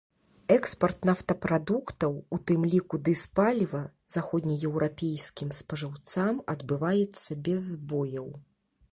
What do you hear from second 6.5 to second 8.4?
адбываецца без збояў.